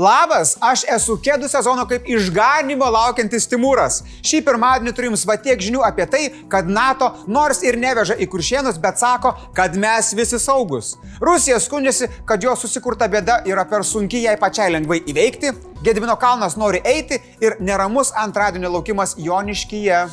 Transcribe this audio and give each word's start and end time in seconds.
Labas, 0.00 0.54
aš 0.64 0.86
esu 0.88 1.18
kėdų 1.20 1.50
sezono 1.52 1.82
kaip 1.88 2.06
išganimo 2.08 2.86
laukiantis 2.94 3.44
Timūras. 3.50 3.98
Šį 4.24 4.40
pirmadienį 4.46 4.94
turiu 4.96 5.10
jums 5.10 5.26
va 5.28 5.36
tiek 5.36 5.60
žinių 5.60 5.82
apie 5.84 6.06
tai, 6.08 6.22
kad 6.48 6.70
NATO 6.70 7.10
nors 7.28 7.60
ir 7.66 7.76
neveža 7.76 8.16
į 8.16 8.30
kuršienus, 8.32 8.80
bet 8.80 9.02
sako, 9.02 9.34
kad 9.52 9.76
mes 9.76 10.14
visi 10.16 10.40
saugus. 10.40 10.94
Rusija 11.20 11.60
skundžiasi, 11.60 12.08
kad 12.24 12.40
jo 12.40 12.56
susikurta 12.56 13.10
bėda 13.12 13.42
yra 13.50 13.66
per 13.68 13.84
sunki 13.84 14.24
jai 14.24 14.38
pačiai 14.40 14.72
lengvai 14.72 15.02
įveikti, 15.04 15.52
Gedvino 15.82 16.14
kalnas 16.14 16.54
nori 16.54 16.78
eiti 16.86 17.18
ir 17.42 17.56
neramus 17.58 18.14
antradienio 18.14 18.70
laukimas 18.70 19.16
Joniškyje. 19.18 20.06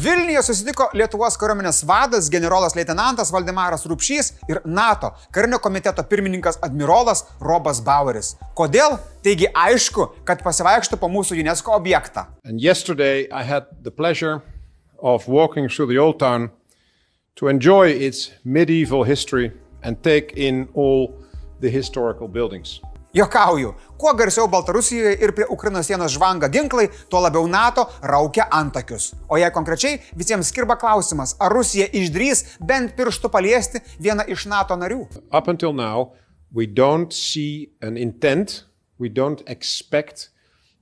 Vilniuje 0.00 0.40
susitiko 0.46 0.86
Lietuvos 0.96 1.34
kariuomenės 1.36 1.82
vadas 1.84 2.30
generolas 2.32 2.72
leitenantas 2.78 3.28
Valdemaras 3.34 3.82
Rupšys 3.90 4.30
ir 4.48 4.60
NATO 4.64 5.10
karinio 5.34 5.58
komiteto 5.60 6.04
pirmininkas 6.08 6.56
admirolas 6.64 7.26
Robas 7.44 7.82
Baueris. 7.84 8.30
Kodėl? 8.56 8.96
Taigi 9.20 9.50
aišku, 9.52 10.06
kad 10.24 10.40
pasivaikštų 10.46 10.96
po 11.02 11.10
mūsų 11.12 11.36
UNESCO 11.42 11.74
objektą. 11.76 12.30
Of 15.02 15.28
walking 15.28 15.68
through 15.68 15.88
the 15.92 15.98
old 15.98 16.18
town 16.18 16.50
to 17.34 17.48
enjoy 17.48 17.90
its 17.90 18.30
medieval 18.44 19.04
history 19.04 19.52
and 19.82 20.02
take 20.02 20.32
in 20.36 20.68
all 20.74 21.12
the 21.60 21.68
historical 21.68 22.28
buildings. 22.28 22.80
Jokauju, 23.14 23.74
kuo 23.98 24.12
garsiau 24.14 24.46
Baltarusijoje 24.48 25.16
ir 25.18 25.32
prie 25.34 25.46
Ukrainos 25.50 25.88
sienos 25.90 26.12
žvanga 26.14 26.46
ginklai, 26.48 26.86
tuo 27.10 27.18
labiau 27.20 27.48
NATO 27.50 27.88
raukia 28.06 28.46
antakius. 28.54 29.14
O 29.28 29.36
jei 29.36 29.50
konkrečiai, 29.50 29.98
visiems 30.14 30.52
skirba 30.52 30.76
klausimas, 30.78 31.34
ar 31.42 31.50
Rusija 31.50 31.88
išdrys 31.90 32.44
bent 32.62 32.94
pirštų 32.94 33.32
paliesti 33.34 33.82
vieną 33.98 34.28
iš 34.30 34.46
NATO 34.46 34.78
narių. 34.78 35.08
Up 35.34 35.50
until 35.50 35.74
now, 35.74 36.12
we 36.54 36.70
don't 36.70 37.10
see 37.10 37.72
an 37.82 37.98
intent, 37.98 38.64
we 38.98 39.10
don't 39.10 39.42
expect 39.46 40.30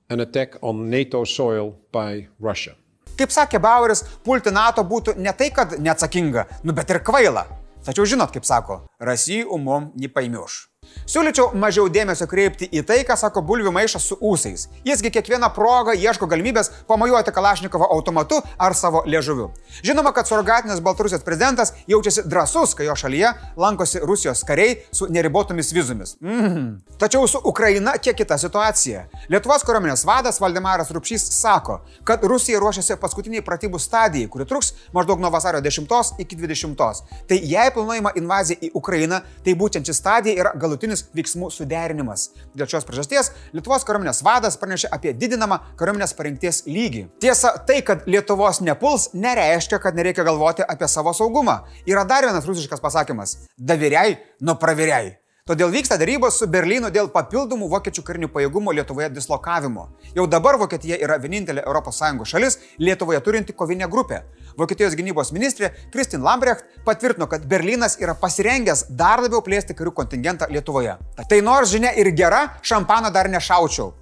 an 0.09 0.21
attack 0.21 0.61
on 0.61 0.85
NATO 0.89 1.25
soil 1.25 1.73
by 1.91 2.27
Russia. 2.39 2.77
Kaip 3.17 3.33
sakė 3.33 3.57
Baueris, 3.57 4.05
pulti 4.23 4.53
NATO 4.53 4.85
būtų 4.85 5.17
ne 5.17 5.33
tai, 5.33 5.49
kad 5.49 5.79
neatsakinga, 5.81 6.45
nu 6.61 6.77
bet 6.77 6.93
ir 6.93 7.01
kvaila. 7.01 7.47
Tačiau 7.81 8.05
žinot, 8.05 8.29
kaip 8.29 8.45
sako, 8.45 8.83
rasi 9.01 9.41
umom 9.41 9.89
nepaimiuš. 9.97 10.67
Siūlyčiau 11.09 11.55
mažiau 11.57 11.87
dėmesio 11.89 12.27
kreipti 12.29 12.67
į 12.69 12.83
tai, 12.85 12.99
ką 13.07 13.15
sako 13.17 13.41
bulvių 13.41 13.71
maišas 13.73 14.03
su 14.11 14.17
ūsais. 14.21 14.67
Jisgi 14.85 15.09
kiekvieną 15.15 15.49
progą 15.55 15.95
ieško 15.97 16.27
galimybės 16.29 16.69
pamojuoti 16.87 17.33
Kalašnikovo 17.33 17.87
automatu 17.95 18.37
ar 18.57 18.75
savo 18.77 19.01
liežuviu. 19.09 19.49
Žinoma, 19.81 20.13
kad 20.13 20.29
surogatinis 20.29 20.83
Baltarusijos 20.85 21.25
prezidentas 21.25 21.73
jaučiasi 21.87 22.27
drasus, 22.29 22.75
kai 22.77 22.85
jo 22.85 22.95
šalyje 22.95 23.33
lankosi 23.57 24.03
Rusijos 24.03 24.43
kariai 24.45 24.77
su 24.91 25.07
neribotomis 25.09 25.73
vizomis. 25.73 26.15
Mm. 26.21 26.77
Tačiau 27.01 27.27
su 27.27 27.41
Ukraina 27.43 27.95
kiek 27.97 28.17
kita 28.21 28.37
situacija. 28.37 29.05
Lietuvos 29.29 29.65
kariuomenės 29.65 30.05
vadas 30.05 30.37
Valdemaras 30.41 30.91
Rupšys 30.93 31.25
sako, 31.39 31.79
kad 32.03 32.23
Rusija 32.23 32.59
ruošiasi 32.61 32.99
paskutiniai 33.01 33.41
pratybų 33.45 33.79
stadijai, 33.81 34.29
kuri 34.29 34.45
truks 34.45 34.73
maždaug 34.93 35.21
nuo 35.21 35.33
vasario 35.33 35.61
10 35.61 36.21
iki 36.21 36.37
20. 36.37 37.03
Tai 37.27 37.41
jei 37.41 37.73
planuojama 37.73 38.13
invazija 38.15 38.59
į 38.61 38.71
Ukrainą, 38.77 39.21
tai 39.45 39.55
būtent 39.57 39.87
ši 39.89 39.95
stadija 39.95 40.41
yra 40.43 40.53
galutinis 40.79 41.09
veiksmų 41.13 41.49
suderinimas. 41.51 42.29
Dėl 42.55 42.67
šios 42.69 42.85
priežasties 42.87 43.31
Lietuvos 43.53 43.83
kariuomenės 43.83 44.23
vadas 44.23 44.57
pranešė 44.57 44.89
apie 44.91 45.13
didinamą 45.13 45.59
kariuomenės 45.77 46.15
parengties 46.15 46.63
lygį. 46.67 47.09
Tiesa, 47.19 47.57
tai, 47.67 47.81
kad 47.83 48.07
Lietuvos 48.07 48.61
nepuls, 48.61 49.11
nereiškia, 49.13 49.79
kad 49.79 49.95
nereikia 49.95 50.23
galvoti 50.23 50.63
apie 50.63 50.87
savo 50.87 51.13
saugumą. 51.13 51.65
Yra 51.87 52.05
dar 52.05 52.23
vienas 52.23 52.47
rusiškas 52.47 52.79
pasakymas- 52.79 53.37
daviriai, 53.57 54.17
nu 54.41 54.55
praviriai. 54.55 55.17
Todėl 55.49 55.71
vyksta 55.73 55.95
darybos 55.97 56.35
su 56.37 56.45
Berlynu 56.45 56.91
dėl 56.93 57.07
papildomų 57.09 57.71
vokiečių 57.71 58.03
karinių 58.05 58.27
pajėgumų 58.29 58.75
Lietuvoje 58.77 59.07
dislokavimo. 59.09 59.87
Jau 60.13 60.27
dabar 60.29 60.59
Vokietija 60.61 60.99
yra 61.01 61.15
vienintelė 61.17 61.63
ES 61.65 62.01
šalis 62.29 62.59
Lietuvoje 62.77 63.17
turinti 63.25 63.55
kovinę 63.57 63.87
grupę. 63.89 64.19
Vokietijos 64.57 64.93
gynybos 64.93 65.31
ministrė 65.33 65.71
Kristin 65.89 66.21
Lambrecht 66.21 66.61
patvirtino, 66.85 67.25
kad 67.25 67.47
Berlynas 67.49 67.97
yra 67.97 68.13
pasirengęs 68.13 68.91
dar 68.91 69.23
labiau 69.25 69.41
plėsti 69.41 69.73
karių 69.73 69.95
kontingentą 69.97 70.45
Lietuvoje. 70.53 70.99
Tai 71.17 71.41
nors 71.41 71.73
žinia 71.73 71.95
ir 71.97 72.11
gera, 72.13 72.43
šampaną 72.61 73.09
dar 73.09 73.25
nešaučiau. 73.33 73.95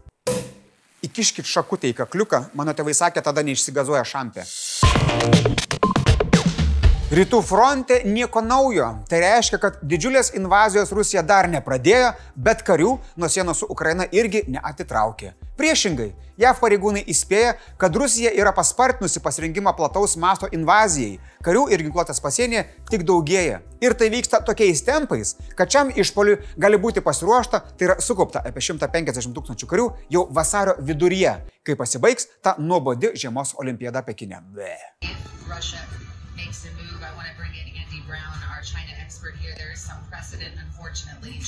Įkiškit 1.08 1.48
šakutę 1.48 1.88
į 1.88 1.96
kakliuką, 2.02 2.50
mano 2.60 2.76
tėvai 2.76 2.92
sakė, 2.92 3.24
tada 3.24 3.40
neišsigazuoja 3.48 4.04
šampė. 4.04 4.44
Rytų 7.08 7.38
fronte 7.40 8.02
nieko 8.04 8.42
naujo. 8.44 8.88
Tai 9.08 9.20
reiškia, 9.24 9.58
kad 9.64 9.76
didžiulės 9.80 10.34
invazijos 10.36 10.90
Rusija 10.92 11.22
dar 11.24 11.48
nepradėjo, 11.48 12.10
bet 12.36 12.66
karių 12.68 12.98
nuo 13.16 13.30
sienos 13.32 13.62
su 13.62 13.68
Ukraina 13.72 14.04
irgi 14.12 14.42
neatitraukė. 14.52 15.30
Priešingai, 15.56 16.10
JAV 16.36 16.58
pareigūnai 16.60 17.06
įspėja, 17.08 17.54
kad 17.80 17.96
Rusija 17.96 18.34
yra 18.36 18.52
paspartinusi 18.52 19.22
pasirinkimą 19.24 19.72
plataus 19.78 20.18
masto 20.20 20.50
invazijai. 20.52 21.22
Karių 21.48 21.62
ir 21.72 21.86
ginkluotės 21.86 22.20
pasienyje 22.20 22.66
tik 22.92 23.06
daugėja. 23.08 23.62
Ir 23.80 23.96
tai 23.96 24.10
vyksta 24.12 24.42
tokiais 24.44 24.84
tempais, 24.84 25.38
kad 25.56 25.72
šiam 25.72 25.94
išpoliui 25.96 26.42
gali 26.60 26.76
būti 26.76 27.00
pasiruošta, 27.06 27.62
tai 27.80 27.88
yra 27.88 27.96
sukaupta 28.04 28.42
apie 28.44 28.66
150 28.68 29.32
tūkstančių 29.38 29.70
karių 29.72 29.88
jau 30.18 30.26
vasario 30.28 30.76
viduryje, 30.84 31.38
kai 31.64 31.80
pasibaigs 31.80 32.28
ta 32.44 32.58
nuobodi 32.60 33.14
žiemos 33.16 33.56
olimpiada 33.56 34.04
Pekine. 34.04 34.44
Be. 34.52 34.76
Russia 35.48 35.80
makes 36.38 36.66
a 36.70 36.72
move, 36.78 37.02
I 37.02 37.12
want 37.18 37.28
to 37.32 37.36
bring 37.40 37.54
in 37.62 37.68
Andy 37.82 38.00
Brown, 38.08 38.38
our 38.52 38.62
China 38.62 38.94
expert 39.04 39.34
here. 39.42 39.54
There 39.58 39.74
is 39.74 39.82
some 39.82 40.02
precedent, 40.10 40.54
unfortunately. 40.66 41.42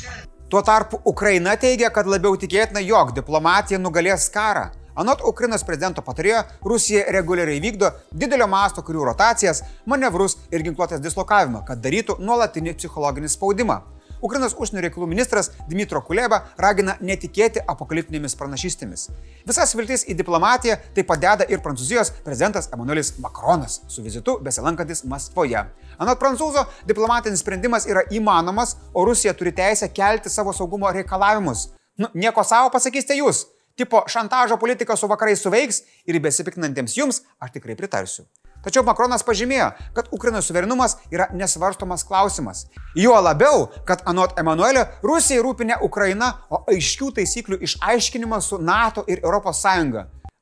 Tuo 0.50 0.62
tarpu 0.62 1.02
Ukraina 1.06 1.54
teigia, 1.56 1.92
kad 1.94 2.10
labiau 2.10 2.34
tikėtina, 2.42 2.82
jog 2.82 3.14
diplomatija 3.14 3.78
nugalės 3.80 4.26
karą. 4.34 4.72
Anot 5.00 5.22
Ukrainos 5.32 5.64
prezidento 5.64 6.02
patarėjo, 6.02 6.42
Rusija 6.66 7.06
reguliariai 7.16 7.62
vykdo 7.64 7.92
didelio 8.12 8.48
masto 8.50 8.82
karių 8.84 9.06
rotacijas, 9.12 9.62
manevrus 9.86 10.40
ir 10.52 10.66
ginkluotės 10.66 11.06
dislokavimą, 11.06 11.62
kad 11.70 11.80
darytų 11.86 12.18
nuolatinį 12.20 12.74
psichologinį 12.82 13.30
spaudimą. 13.30 13.78
Ukrainos 14.22 14.56
užsienio 14.58 14.84
reikalų 14.84 15.08
ministras 15.08 15.52
Dmitro 15.70 16.02
Kuleba 16.04 16.42
ragina 16.60 16.98
netikėti 17.00 17.62
apokaliptinėmis 17.72 18.36
pranašystėmis. 18.40 19.08
Visas 19.48 19.76
viltis 19.78 20.04
į 20.12 20.18
diplomatiją 20.20 20.76
tai 20.96 21.06
padeda 21.08 21.48
ir 21.48 21.62
Prancūzijos 21.64 22.12
prezidentas 22.26 22.68
Emmanuelis 22.74 23.14
Macronas 23.24 23.80
su 23.88 24.04
vizitu 24.04 24.38
besilankantis 24.44 25.06
Maskvoje. 25.08 25.64
Anot 26.00 26.20
prancūzo, 26.20 26.66
diplomatinis 26.88 27.44
sprendimas 27.44 27.88
yra 27.88 28.04
įmanomas, 28.12 28.76
o 28.94 29.06
Rusija 29.08 29.34
turi 29.34 29.56
teisę 29.56 29.88
kelti 29.94 30.30
savo 30.30 30.54
saugumo 30.56 30.92
reikalavimus. 30.92 31.70
Nu, 32.00 32.12
nieko 32.14 32.44
savo 32.44 32.72
pasakysite 32.76 33.18
jūs. 33.20 33.46
Tipo 33.80 34.04
šantažo 34.12 34.58
politika 34.60 34.96
su 35.00 35.08
vakarais 35.08 35.40
suveiks 35.40 35.84
ir 36.08 36.20
besipiktinantiems 36.20 36.98
jums 37.00 37.22
aš 37.40 37.56
tikrai 37.56 37.80
pritarsiu. 37.80 38.28
Tačiau 38.70 38.86
Makronas 38.86 39.24
pažymėjo, 39.26 39.72
kad 39.98 40.12
Ukrainos 40.14 40.46
suverenumas 40.46 41.00
yra 41.10 41.26
nesvarstomas 41.34 42.04
klausimas. 42.06 42.68
Juo 42.94 43.16
labiau, 43.18 43.64
kad 43.88 44.04
anot 44.06 44.38
Emanuelio 44.38 44.84
Rusijai 45.02 45.42
rūpi 45.42 45.66
ne 45.66 45.78
Ukraina, 45.82 46.28
o 46.54 46.60
aiškių 46.70 47.10
taisyklių 47.18 47.58
išaiškinimas 47.66 48.52
su 48.52 48.60
NATO 48.62 49.02
ir 49.10 49.26
ES. 49.26 49.64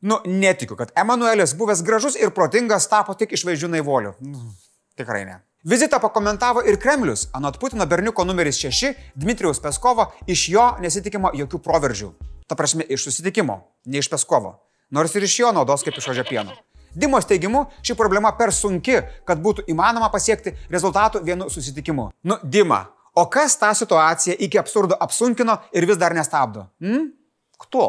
Nu, 0.03 0.19
netikiu, 0.27 0.75
kad 0.75 0.91
Emanuelis, 0.91 1.55
buvęs 1.55 1.85
gražus 1.87 2.19
ir 2.19 2.35
protingas, 2.35 2.89
tapo 2.91 3.15
tik 3.15 3.31
išvaizdžių 3.31 3.71
naivoliu. 3.77 4.13
Nu, 4.19 4.51
tikrai 4.99 5.23
ne. 5.23 5.39
Vizitą 5.63 6.03
pakomentavo 6.03 6.67
ir 6.67 6.75
Kremlius. 6.83 7.29
Anot 7.33 7.61
Putino 7.63 7.87
berniuko 7.87 8.27
numeris 8.27 8.59
6, 8.59 8.91
Dmitrijaus 9.15 9.63
Peskovo, 9.63 10.11
iš 10.27 10.49
jo 10.51 10.73
nesitikimo 10.83 11.31
jokių 11.31 11.63
proveržių. 11.63 12.11
Ta 12.47 12.59
prasme, 12.59 12.83
iš 12.83 13.07
susitikimo, 13.07 13.61
ne 13.87 14.03
iš 14.03 14.11
Peskovo. 14.11 14.57
Nors 14.91 15.15
ir 15.15 15.23
iš 15.23 15.39
jo 15.39 15.55
naudos 15.55 15.87
kaip 15.87 15.95
iš 15.95 16.11
ožio 16.11 16.27
pieno. 16.27 16.59
Dimos 16.97 17.27
teigimu, 17.29 17.67
ši 17.85 17.93
problema 17.97 18.31
per 18.37 18.49
sunki, 18.55 18.97
kad 19.27 19.41
būtų 19.43 19.67
įmanoma 19.69 20.09
pasiekti 20.09 20.55
rezultatų 20.73 21.21
vienu 21.27 21.49
susitikimu. 21.53 22.07
Nu, 22.25 22.39
Dima, 22.41 22.81
o 23.13 23.27
kas 23.29 23.57
tą 23.61 23.69
situaciją 23.77 24.37
iki 24.47 24.57
absurdo 24.57 24.97
apsunkino 24.99 25.59
ir 25.77 25.85
vis 25.85 25.99
dar 26.01 26.17
nestabdo? 26.17 26.65
Hm? 26.81 27.11
Kto? 27.61 27.85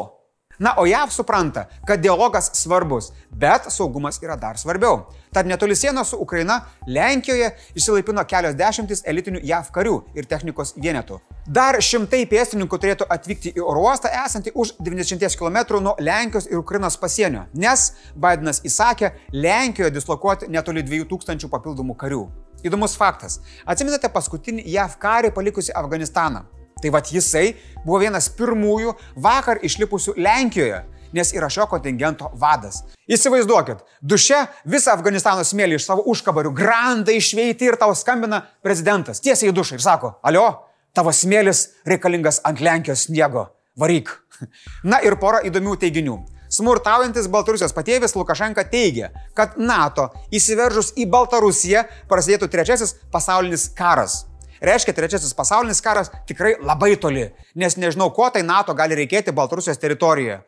Na, 0.59 0.73
o 0.77 0.85
JAV 0.85 1.11
supranta, 1.11 1.65
kad 1.87 2.01
dialogas 2.03 2.49
svarbus, 2.53 3.13
bet 3.31 3.69
saugumas 3.71 4.19
yra 4.19 4.35
dar 4.35 4.57
svarbiau. 4.59 5.05
Tad 5.31 5.47
netoli 5.47 5.75
sienos 5.75 6.09
su 6.09 6.17
Ukraina, 6.19 6.61
Lenkijoje 6.87 7.53
išsilaipino 7.79 8.25
kelios 8.27 8.57
dešimtis 8.59 9.05
elitinių 9.07 9.39
JAV 9.43 9.69
karių 9.71 9.95
ir 10.19 10.27
technikos 10.27 10.73
vienetų. 10.75 11.21
Dar 11.47 11.79
šimtai 11.79 12.25
pėstininkų 12.27 12.81
turėtų 12.81 13.07
atvykti 13.07 13.55
į 13.55 13.63
oro 13.63 13.85
uostą 13.87 14.11
esantį 14.25 14.51
už 14.53 14.75
90 14.83 15.39
km 15.39 15.79
nuo 15.79 15.95
Lenkijos 15.99 16.51
ir 16.51 16.59
Ukrainos 16.59 16.99
pasienio, 16.99 17.47
nes 17.53 17.93
Bidenas 18.15 18.59
įsakė 18.67 19.13
Lenkijoje 19.31 19.95
dislokuoti 19.95 20.51
netoli 20.51 20.83
2000 20.83 21.47
papildomų 21.47 21.95
karių. 21.95 22.25
Įdomus 22.67 22.99
faktas. 22.99 23.39
Atsiminate 23.63 24.11
paskutinį 24.11 24.67
JAV 24.67 24.99
karį 24.99 25.31
palikusi 25.31 25.71
Afganistaną? 25.71 26.43
Tai 26.79 26.93
vad 26.93 27.11
jisai 27.11 27.51
buvo 27.83 27.99
vienas 28.03 28.29
pirmųjų 28.37 28.95
vakar 29.19 29.59
išlipusių 29.65 30.15
Lenkijoje, 30.21 30.83
nes 31.15 31.33
yra 31.35 31.49
šio 31.51 31.65
kontingento 31.71 32.29
vadas. 32.39 32.83
Įsivaizduokit, 33.09 33.83
duše 34.01 34.45
visą 34.69 34.93
Afganistano 34.93 35.43
smėlį 35.43 35.79
iš 35.79 35.89
savo 35.89 36.05
užkabarių, 36.13 36.53
grandai 36.55 37.17
išveiti 37.19 37.71
ir 37.71 37.79
tau 37.81 37.91
skambina 37.97 38.45
prezidentas 38.63 39.19
tiesiai 39.25 39.51
į 39.51 39.57
dušą 39.57 39.79
ir 39.79 39.83
sako, 39.83 40.15
alio, 40.23 40.47
Tavo 40.93 41.11
smėlis 41.13 41.67
reikalingas 41.85 42.41
ant 42.47 42.61
Lenkijos 42.65 43.05
sniego. 43.05 43.45
Varyk. 43.77 44.09
Na 44.91 45.01
ir 45.05 45.15
pora 45.21 45.43
įdomių 45.45 45.75
teiginių. 45.83 46.17
Smurtaujantis 46.49 47.27
Baltarusijos 47.29 47.75
patėvis 47.77 48.15
Lukašenka 48.17 48.63
teigia, 48.71 49.11
kad 49.37 49.53
NATO 49.61 50.07
įsiveržus 50.33 50.95
į 50.97 51.05
Baltarusiją 51.13 51.83
prasidėtų 52.09 52.49
trečiasis 52.49 52.95
pasaulinis 53.13 53.67
karas. 53.77 54.23
Reiškia, 54.61 54.93
trečiasis 54.93 55.33
pasaulinis 55.35 55.81
karas 55.81 56.11
tikrai 56.27 56.57
labai 56.59 56.95
toli, 56.99 57.29
nes 57.55 57.77
nežinau, 57.79 58.09
ko 58.15 58.27
tai 58.33 58.43
NATO 58.43 58.75
gali 58.75 58.97
reikėti 58.99 59.35
Baltarusijos 59.35 59.79
teritorijoje. 59.79 60.41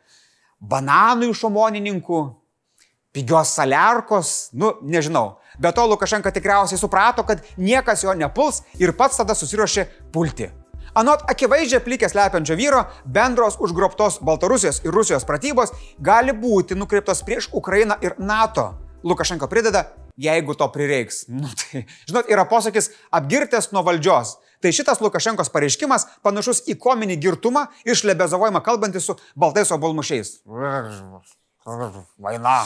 Bananų 0.62 1.32
iš 1.32 1.46
omonininkų, 1.48 2.22
pigios 3.16 3.56
saliarkos, 3.56 4.52
nu, 4.54 4.74
nežinau. 4.84 5.38
Be 5.60 5.72
to 5.76 5.86
Lukašenka 5.88 6.32
tikriausiai 6.32 6.80
suprato, 6.80 7.24
kad 7.28 7.44
niekas 7.58 8.04
jo 8.04 8.14
nepuls 8.16 8.62
ir 8.80 8.94
pats 8.98 9.20
tada 9.20 9.36
susiruošė 9.36 9.88
pulti. 10.14 10.50
Anot 10.92 11.24
akivaizdžiai 11.32 11.80
plikės 11.86 12.16
lepiančio 12.18 12.58
vyro, 12.60 12.82
bendros 13.08 13.56
užgrobtos 13.64 14.20
Baltarusijos 14.28 14.82
ir 14.84 14.92
Rusijos 14.92 15.24
pratybos 15.28 15.72
gali 16.04 16.36
būti 16.36 16.76
nukreiptos 16.76 17.24
prieš 17.24 17.48
Ukrainą 17.56 17.96
ir 18.04 18.18
NATO. 18.20 18.74
Lukašenko 19.04 19.48
prideda, 19.48 19.86
jeigu 20.18 20.56
to 20.58 20.68
prireiks. 20.74 21.26
Nu, 21.32 21.50
tai, 21.58 21.86
žinot, 22.10 22.30
yra 22.32 22.46
posakis 22.50 22.92
apgirtęs 23.12 23.72
nuo 23.76 23.84
valdžios. 23.88 24.38
Tai 24.62 24.70
šitas 24.76 25.02
Lukašenkos 25.02 25.50
pareiškimas 25.50 26.06
panašus 26.22 26.62
į 26.70 26.78
kominį 26.82 27.18
girtumą 27.22 27.66
iš 27.88 28.04
lebezavojimą 28.06 28.62
kalbantį 28.66 29.02
su 29.02 29.18
baltais 29.34 29.74
obalmušiais. 29.74 30.38
Vaina. 32.22 32.60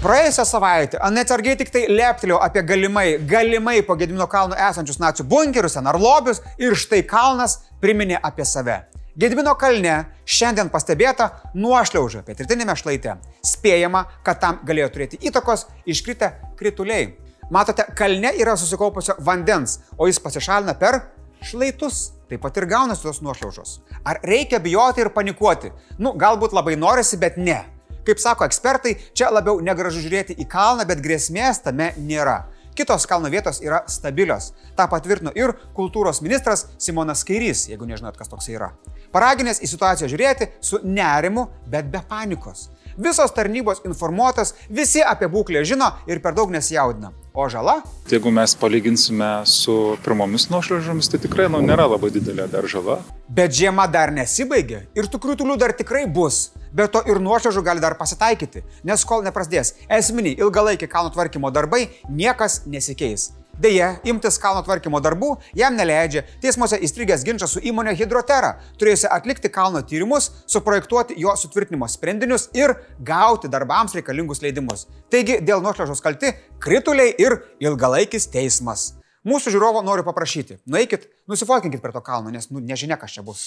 Praėjusią 0.00 0.44
savaitę 0.48 1.00
neatsargiai 1.12 1.58
tik 1.60 1.72
tai 1.72 1.82
leptelėjau 1.92 2.38
apie 2.40 2.62
galimai, 2.64 3.08
galimai 3.28 3.82
po 3.84 3.96
Gedimino 4.00 4.24
kalno 4.32 4.56
esančius 4.56 4.96
nacijų 5.00 5.26
bunkerius, 5.28 5.76
ar 5.76 6.00
lobius 6.00 6.40
ir 6.56 6.72
štai 6.72 7.02
kalnas 7.04 7.58
priminė 7.84 8.16
apie 8.16 8.48
save. 8.48 8.78
Gedimino 9.20 9.52
kalne 9.58 9.94
šiandien 10.24 10.70
pastebėta 10.72 11.26
nuošliauža 11.58 12.22
pietrytinėme 12.24 12.72
šlaite. 12.78 13.18
Spėjama, 13.44 14.06
kad 14.24 14.38
tam 14.40 14.60
galėjo 14.64 14.86
turėti 14.94 15.18
įtakos 15.28 15.66
iškritę 15.92 16.30
krituliai. 16.56 17.10
Matote, 17.52 17.84
kalne 17.98 18.30
yra 18.40 18.54
susikaupusio 18.56 19.18
vandens, 19.26 19.76
o 19.98 20.08
jis 20.08 20.22
pasišalina 20.24 20.72
per 20.80 21.02
šlaitus. 21.44 22.14
Taip 22.30 22.40
pat 22.46 22.62
ir 22.62 22.68
gaunasi 22.70 23.04
tos 23.04 23.20
nuošliaužos. 23.26 23.74
Ar 24.08 24.22
reikia 24.24 24.62
bijoti 24.62 25.04
ir 25.04 25.12
panikuoti? 25.12 25.74
Nu, 25.98 26.14
galbūt 26.16 26.56
labai 26.56 26.78
norisi, 26.80 27.18
bet 27.20 27.36
ne. 27.36 27.58
Kaip 28.06 28.22
sako 28.22 28.46
ekspertai, 28.48 28.94
čia 29.12 29.28
labiau 29.34 29.60
negražu 29.60 30.00
žiūrėti 30.00 30.38
į 30.40 30.48
kalną, 30.48 30.86
bet 30.88 31.02
grėsmės 31.04 31.60
tame 31.66 31.90
nėra. 32.00 32.46
Kitos 32.74 33.06
kalno 33.06 33.30
vietos 33.30 33.60
yra 33.64 33.82
stabilios. 33.90 34.52
Ta 34.76 34.86
patvirtino 34.90 35.32
ir 35.36 35.52
kultūros 35.76 36.22
ministras 36.22 36.66
Simonas 36.78 37.24
Kairys, 37.26 37.66
jeigu 37.70 37.88
nežinot, 37.88 38.16
kas 38.18 38.30
toks 38.30 38.50
yra. 38.52 38.70
Paraginęs 39.14 39.58
į 39.64 39.70
situaciją 39.72 40.10
žiūrėti 40.10 40.52
su 40.62 40.78
nerimu, 40.86 41.48
bet 41.70 41.90
be 41.90 42.02
panikos. 42.08 42.68
Visos 43.00 43.32
tarnybos 43.32 43.82
informuotas, 43.86 44.54
visi 44.68 45.02
apie 45.02 45.28
būklę 45.30 45.62
žino 45.64 45.92
ir 46.10 46.20
per 46.22 46.34
daug 46.36 46.50
nesijaudina. 46.52 47.12
O 47.34 47.46
žala? 47.48 47.76
Jeigu 48.10 48.30
mes 48.34 48.54
palyginsime 48.58 49.28
su 49.46 49.96
pirmomis 50.04 50.48
nuošliaužomis, 50.50 51.08
tai 51.12 51.20
tikrai 51.22 51.46
nu, 51.50 51.62
nėra 51.62 51.86
labai 51.92 52.10
didelė 52.10 52.48
dar 52.50 52.66
žala. 52.70 52.98
Bet 53.30 53.54
žiema 53.54 53.86
dar 53.90 54.10
nesibaigė 54.14 54.82
ir 54.98 55.10
tų 55.10 55.22
kritulių 55.22 55.56
dar 55.58 55.74
tikrai 55.78 56.06
bus. 56.10 56.50
Bet 56.72 56.92
to 56.94 57.02
ir 57.10 57.18
nuošliaužų 57.22 57.64
gali 57.66 57.82
dar 57.82 57.96
pasitaikyti, 57.98 58.62
nes 58.86 59.04
kol 59.04 59.24
neprasidės 59.26 59.74
esminiai 59.90 60.38
ilgalaikiai 60.38 60.90
kalno 60.90 61.10
tvarkymo 61.14 61.50
darbai, 61.54 61.88
niekas 62.08 62.62
nesikeis. 62.70 63.30
Deja, 63.60 63.90
imtis 64.08 64.38
kalno 64.40 64.62
tvarkymo 64.64 65.02
darbų 65.04 65.34
jam 65.58 65.74
neleidžia 65.76 66.22
teismuose 66.40 66.78
įstrigęs 66.80 67.26
ginčas 67.26 67.52
su 67.52 67.60
įmonė 67.60 67.92
Hidrotera, 67.98 68.54
turėjusi 68.80 69.10
atlikti 69.12 69.50
kalno 69.52 69.82
tyrimus, 69.84 70.30
suprojektuoti 70.48 71.18
jo 71.20 71.34
sutvirtinimo 71.36 71.88
sprendinius 71.90 72.48
ir 72.56 72.72
gauti 73.04 73.50
darbams 73.52 73.98
reikalingus 73.98 74.40
leidimus. 74.40 74.86
Taigi 75.12 75.42
dėl 75.44 75.60
nuošliaužos 75.66 76.00
kalti 76.00 76.32
krituliai 76.62 77.12
ir 77.20 77.36
ilgalaikis 77.60 78.30
teismas. 78.32 78.94
Mūsų 79.28 79.52
žiūrovo 79.52 79.82
noriu 79.84 80.06
paprašyti, 80.06 80.62
nueikit, 80.64 81.10
nusifotkinkit 81.28 81.84
prie 81.84 81.92
to 81.92 82.00
kalno, 82.00 82.32
nes 82.32 82.48
nu, 82.48 82.64
nežinia, 82.64 82.96
kas 82.96 83.18
čia 83.18 83.26
bus. 83.26 83.44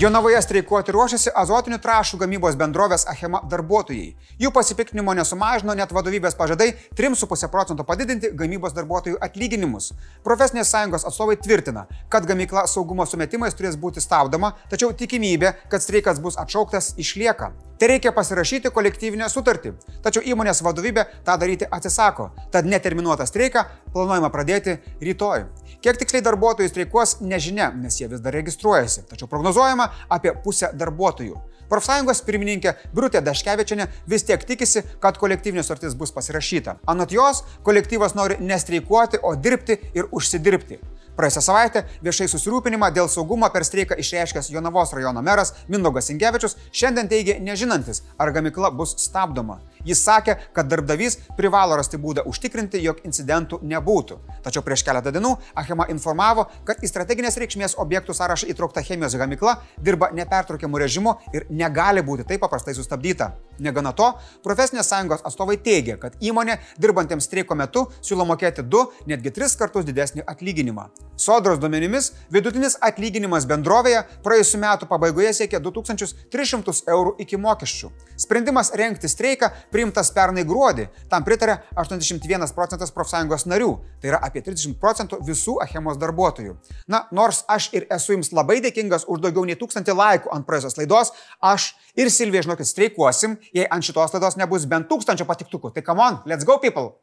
Jonavoje 0.00 0.38
streikuoti 0.40 0.94
ruošiasi 0.96 1.32
azotinių 1.36 1.76
trašų 1.84 2.22
gamybos 2.22 2.54
bendrovės 2.56 3.02
Achema 3.12 3.42
darbuotojai. 3.52 4.14
Jų 4.40 4.52
pasipiktinimo 4.56 5.12
nesumažino 5.18 5.74
net 5.76 5.92
vadovybės 5.92 6.38
pažadai 6.38 6.70
3,5 6.96 7.50
procento 7.52 7.84
padidinti 7.84 8.32
gamybos 8.32 8.72
darbuotojų 8.72 9.20
atlyginimus. 9.28 9.92
Profesinės 10.24 10.72
sąjungos 10.72 11.04
atstovai 11.10 11.36
tvirtina, 11.36 11.84
kad 12.08 12.24
gamykla 12.24 12.64
saugumo 12.64 13.04
sumetimais 13.04 13.58
turės 13.58 13.76
būti 13.76 14.00
stabdoma, 14.00 14.54
tačiau 14.72 14.96
tikimybė, 14.96 15.58
kad 15.68 15.84
streikas 15.84 16.22
bus 16.24 16.40
atšauktas, 16.40 16.94
išlieka. 16.96 17.52
Tai 17.80 17.88
reikia 17.88 18.10
pasirašyti 18.12 18.68
kolektyvinę 18.76 19.24
sutartį. 19.32 19.70
Tačiau 20.04 20.20
įmonės 20.32 20.58
vadovybė 20.60 21.06
tą 21.24 21.36
daryti 21.40 21.64
atsisako. 21.64 22.26
Tad 22.52 22.68
neterminuotą 22.68 23.24
streiką 23.24 23.62
planuojama 23.94 24.28
pradėti 24.32 24.74
rytoj. 25.00 25.46
Kiek 25.80 25.96
tiksliai 25.96 26.20
darbuotojų 26.20 26.68
streikuos, 26.68 27.14
nežinia, 27.24 27.70
nes 27.72 27.96
jie 27.96 28.10
vis 28.12 28.20
dar 28.20 28.36
registruojasi. 28.36 29.06
Tačiau 29.08 29.30
prognozuojama 29.32 29.86
apie 30.08 30.34
pusę 30.44 30.72
darbuotojų. 30.74 31.38
Profsąjungos 31.70 32.24
pirmininkė 32.26 32.72
Brutė 32.94 33.20
Daškevičiane 33.22 33.86
vis 34.10 34.24
tiek 34.26 34.42
tikisi, 34.46 34.82
kad 35.02 35.18
kolektyvinė 35.22 35.62
sutartis 35.62 35.94
bus 35.94 36.10
pasirašyta. 36.16 36.80
Anot 36.90 37.12
jos, 37.14 37.44
kolektyvas 37.62 38.16
nori 38.18 38.40
nestreikuoti, 38.42 39.20
o 39.22 39.36
dirbti 39.38 39.78
ir 39.94 40.08
užsidirbti. 40.10 40.80
Praėjusią 41.16 41.42
savaitę 41.44 41.84
viešai 42.04 42.28
susirūpinimą 42.32 42.90
dėl 42.94 43.08
saugumo 43.12 43.48
per 43.52 43.64
streiką 43.66 43.98
išreiškęs 44.00 44.50
Jonavos 44.54 44.94
rajono 44.96 45.22
meras 45.22 45.54
Mindaugas 45.68 46.10
Ingevičius 46.12 46.56
šiandien 46.72 47.10
teigia 47.10 47.38
nežinantis, 47.40 48.02
ar 48.18 48.32
gamikla 48.32 48.70
bus 48.70 48.94
stabdoma. 49.02 49.58
Jis 49.84 50.02
sakė, 50.04 50.36
kad 50.52 50.68
darbdavys 50.68 51.16
privalo 51.38 51.76
rasti 51.78 51.98
būdą 52.00 52.26
užtikrinti, 52.28 52.80
jog 52.84 53.00
incidentų 53.06 53.60
nebūtų. 53.64 54.18
Tačiau 54.44 54.64
prieš 54.64 54.84
keletą 54.84 55.12
dienų 55.14 55.32
Achema 55.60 55.86
informavo, 55.92 56.46
kad 56.68 56.82
į 56.84 56.90
strateginės 56.90 57.38
reikšmės 57.40 57.76
objektų 57.80 58.16
sąrašą 58.16 58.50
įtraukta 58.52 58.84
chemijos 58.84 59.16
gamikla 59.20 59.56
dirba 59.80 60.10
nepertraukiamų 60.16 60.82
režimu 60.84 61.16
ir 61.32 61.46
negali 61.50 62.04
būti 62.04 62.28
taip 62.28 62.44
paprastai 62.44 62.76
sustabdyta. 62.76 63.32
Negana 63.60 63.92
to, 63.96 64.12
profesinės 64.44 64.88
sąjungos 64.92 65.24
atstovai 65.28 65.56
teigia, 65.60 65.96
kad 66.00 66.16
įmonė 66.20 66.60
dirbantiems 66.80 67.28
streiko 67.28 67.56
metu 67.56 67.86
siūlo 68.00 68.28
mokėti 68.28 68.64
2, 68.64 68.84
netgi 69.12 69.32
3 69.40 69.56
kartus 69.60 69.88
didesnį 69.88 70.28
atlyginimą. 70.28 70.90
Sodros 71.20 71.58
duomenimis 71.60 72.06
vidutinis 72.32 72.78
atlyginimas 72.80 73.44
bendrovėje 73.44 73.98
praėjusiu 74.24 74.58
metu 74.62 74.86
pabaigoje 74.88 75.34
siekia 75.36 75.58
2300 75.60 76.72
eurų 76.88 77.12
iki 77.20 77.36
mokesčių. 77.36 77.90
Sprendimas 78.20 78.72
renkti 78.80 79.08
streiką 79.08 79.50
priimtas 79.72 80.08
pernai 80.16 80.46
gruodį, 80.48 80.86
tam 81.12 81.26
pritarė 81.26 81.58
81 81.76 82.54
procentas 82.56 82.94
profsąjungos 82.96 83.44
narių, 83.52 83.68
tai 84.00 84.14
yra 84.14 84.22
apie 84.24 84.40
30 84.46 84.78
procentų 84.80 85.20
visų 85.28 85.58
Achemos 85.60 86.00
darbuotojų. 86.00 86.56
Na, 86.88 87.04
nors 87.12 87.44
aš 87.48 87.68
ir 87.76 87.84
esu 87.92 88.16
jums 88.16 88.32
labai 88.32 88.62
dėkingas 88.64 89.04
už 89.04 89.20
daugiau 89.26 89.44
nei 89.44 89.60
tūkstantį 89.60 89.98
laikų 90.00 90.32
ant 90.32 90.48
praėjusios 90.48 90.80
laidos, 90.80 91.12
aš 91.44 91.74
ir 92.00 92.08
Silvija, 92.08 92.46
žinokit, 92.48 92.70
streikuosim, 92.70 93.36
jei 93.52 93.68
ant 93.68 93.84
šitos 93.84 94.16
laidos 94.16 94.40
nebus 94.40 94.64
bent 94.64 94.88
tūkstančio 94.88 95.28
patiktukų. 95.28 95.74
Tai 95.76 95.84
come 95.84 96.08
on, 96.08 96.22
let's 96.24 96.48
go 96.48 96.56
people! 96.64 96.96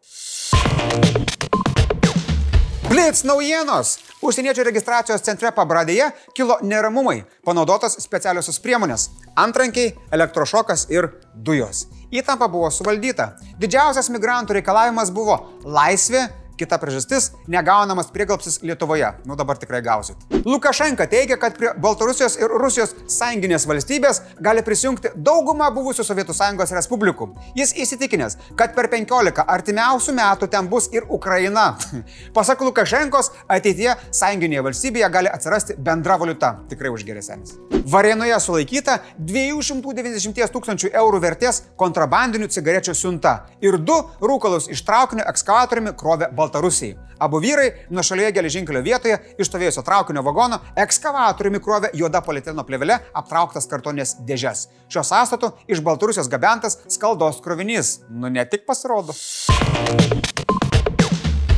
Blitz 2.98 3.20
naujienos. 3.30 3.92
Užsieniečių 4.25 4.63
registracijos 4.66 5.22
centre 5.22 5.51
Pabradėje 5.54 6.08
kilo 6.34 6.56
neramumai, 6.66 7.20
panaudotos 7.46 7.94
specialiosios 8.01 8.58
priemonės- 8.63 9.04
antrankiai, 9.44 9.92
elektrošokas 10.18 10.88
ir 10.89 11.06
dujos. 11.36 11.86
Įtampa 12.10 12.48
buvo 12.50 12.72
suvaldyta. 12.74 13.36
Didžiausias 13.62 14.10
migrantų 14.10 14.58
reikalavimas 14.58 15.12
buvo 15.13 15.38
laisvė 15.63 16.24
Kita 16.58 16.78
priežastis- 16.82 17.32
negaunamas 17.48 18.10
prieglapsis 18.10 18.62
Lietuvoje. 18.66 19.14
Nu 19.26 19.36
dabar 19.36 19.58
tikrai 19.58 19.82
gausit. 19.82 20.18
Lukašenka 20.46 21.06
teigia, 21.06 21.38
kad 21.38 21.58
prie 21.58 21.70
Baltarusijos 21.78 22.38
ir 22.42 22.50
Rusijos 22.50 22.96
sąjunginės 23.08 23.68
valstybės 23.68 24.22
gali 24.42 24.64
prisijungti 24.64 25.12
dauguma 25.16 25.70
buvusių 25.72 26.04
Sovietų 26.04 26.34
sąjungos 26.34 26.72
respublikų. 26.72 27.30
Jis 27.56 27.74
įsitikinęs, 27.74 28.38
kad 28.56 28.74
per 28.76 28.88
15 28.88 29.46
artimiausių 29.46 30.14
metų 30.18 30.50
ten 30.50 30.68
bus 30.68 30.90
ir 30.92 31.06
Ukraina. 31.10 31.78
Pasak 32.38 32.62
Lukašenkos, 32.62 33.32
ateityje 33.48 33.96
sąjunginėje 34.12 34.64
valstybėje 34.64 35.12
gali 35.12 35.30
atsirasti 35.30 35.76
bendra 35.78 36.18
valiuta. 36.18 36.56
Tikrai 36.70 36.90
užgeresėmis. 36.90 37.54
Varėnoje 37.88 38.40
sulaikyta 38.40 39.00
290 39.20 40.52
tūkstančių 40.52 40.90
eurų 40.92 41.22
vertės 41.22 41.62
kontrabandinių 41.78 42.50
cigarečių 42.52 42.96
siunta 42.98 43.46
ir 43.62 43.78
du 43.78 43.96
rūkalus 44.20 44.72
iš 44.74 44.82
traukinio 44.88 45.24
ekskavatoriumi 45.30 45.94
krovė 45.96 46.28
Baltarusija. 46.32 46.47
Baltarusijai. 46.48 46.96
Abu 47.20 47.39
vyrai 47.42 47.72
nuo 47.89 48.04
šalyje 48.04 48.32
geležinkelio 48.32 48.82
vietoje 48.86 49.18
išstovėjusio 49.42 49.84
traukinio 49.84 50.22
vagono 50.24 50.60
ekskavatoriumi 50.80 51.60
krovė 51.63 51.92
juoda 51.98 52.22
polietileno 52.24 52.63
plėvelė 52.63 53.00
aptrauktas 53.18 53.68
kartonės 53.68 54.16
dėžes. 54.27 54.68
Šio 54.88 55.04
sąstato 55.04 55.51
iš 55.68 55.82
Baltarusijos 55.84 56.30
gabentas 56.32 56.80
skaldos 56.88 57.42
krovinys. 57.44 58.00
Nu 58.10 58.30
ne 58.30 58.46
tik 58.46 58.66
pasirodo. 58.70 59.16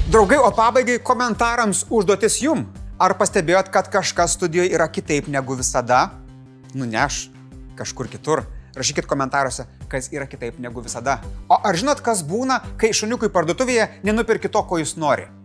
Draugai, 0.09 0.39
o 0.41 0.49
pabaigai 0.55 0.97
komentarams 1.05 1.85
užduotis 1.89 2.39
jum. 2.41 2.65
Ar 2.99 3.13
pastebėjot, 3.19 3.69
kad 3.71 3.91
kažkas 3.93 4.33
studijoje 4.39 4.73
yra 4.73 4.89
kitaip 4.89 5.29
negu 5.29 5.55
visada? 5.59 6.09
Nuneš 6.73 7.27
kažkur 7.77 8.09
kitur. 8.11 8.43
Rašykit 8.79 9.09
komentaruose, 9.11 9.65
kas 9.91 10.07
yra 10.15 10.23
kitaip 10.29 10.55
negu 10.63 10.79
visada. 10.79 11.17
O 11.51 11.57
ar 11.67 11.75
žinot, 11.75 11.99
kas 12.05 12.23
būna, 12.23 12.61
kai 12.79 12.93
šuniukui 12.95 13.27
parduotuvėje 13.33 13.89
nenupirki 14.07 14.47
to, 14.47 14.63
ko 14.63 14.79
jis 14.79 14.95
nori? 14.95 15.27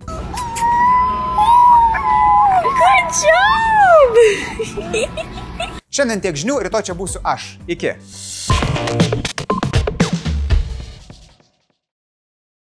Šiandien 5.95 6.23
tiek 6.23 6.39
žinių, 6.39 6.61
rytoj 6.69 6.91
čia 6.91 6.99
būsiu 6.99 7.23
aš. 7.27 7.55
Iki. 7.71 7.97